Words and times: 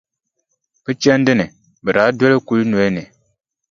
Bɛ 0.83 0.91
chandi 1.01 1.33
ni, 1.39 1.45
bɛ 1.83 1.89
daa 1.95 2.09
doli 2.17 2.37
kulinoli 2.47 2.89
ni. 2.95 3.03